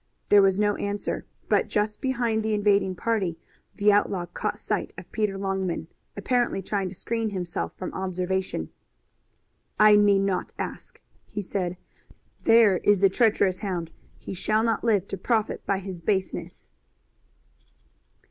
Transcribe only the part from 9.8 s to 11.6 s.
need not ask," he